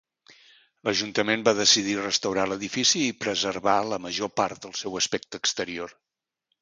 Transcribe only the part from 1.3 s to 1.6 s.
va